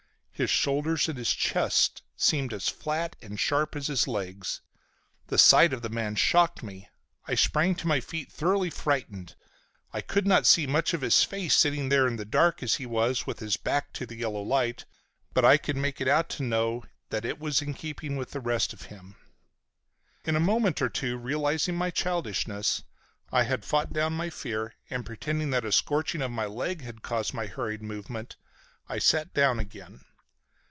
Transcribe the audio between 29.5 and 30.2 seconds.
again.